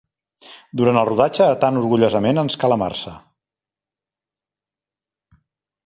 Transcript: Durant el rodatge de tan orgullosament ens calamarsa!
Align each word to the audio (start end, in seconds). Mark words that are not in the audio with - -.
Durant 0.79 0.99
el 1.01 1.07
rodatge 1.09 1.47
de 1.51 1.59
tan 1.65 1.77
orgullosament 1.83 2.45
ens 2.45 2.57
calamarsa! 2.65 3.13